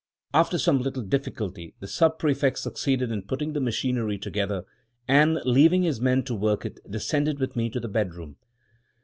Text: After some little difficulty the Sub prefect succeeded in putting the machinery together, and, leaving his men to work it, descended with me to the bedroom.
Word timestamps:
After 0.33 0.57
some 0.57 0.79
little 0.81 1.03
difficulty 1.03 1.75
the 1.79 1.85
Sub 1.85 2.17
prefect 2.17 2.57
succeeded 2.57 3.11
in 3.11 3.21
putting 3.21 3.53
the 3.53 3.61
machinery 3.61 4.17
together, 4.17 4.63
and, 5.07 5.35
leaving 5.45 5.83
his 5.83 6.01
men 6.01 6.23
to 6.23 6.33
work 6.33 6.65
it, 6.65 6.79
descended 6.89 7.37
with 7.37 7.55
me 7.55 7.69
to 7.69 7.79
the 7.79 7.87
bedroom. 7.87 8.37